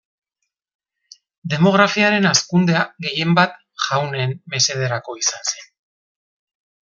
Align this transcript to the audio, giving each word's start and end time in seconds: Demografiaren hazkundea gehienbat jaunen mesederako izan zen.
Demografiaren 1.53 2.25
hazkundea 2.29 2.81
gehienbat 3.07 3.55
jaunen 3.89 4.35
mesederako 4.55 5.17
izan 5.23 5.47
zen. 5.53 5.71